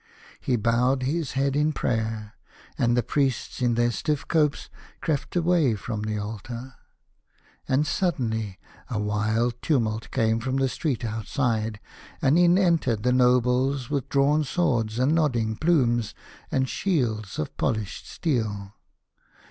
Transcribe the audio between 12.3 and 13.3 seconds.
in entered the